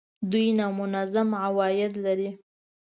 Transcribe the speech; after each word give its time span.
دوی 0.29 0.47
نامنظم 0.59 1.29
عواید 1.45 1.93
لري 2.05 2.29